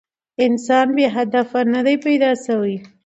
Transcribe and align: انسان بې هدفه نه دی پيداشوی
انسان 0.45 0.87
بې 0.95 1.05
هدفه 1.15 1.61
نه 1.73 1.81
دی 1.85 1.95
پيداشوی 2.05 2.75